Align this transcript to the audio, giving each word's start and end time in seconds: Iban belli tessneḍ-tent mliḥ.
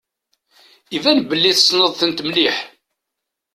Iban 0.95 1.19
belli 1.29 1.51
tessneḍ-tent 1.55 2.23
mliḥ. 2.25 2.55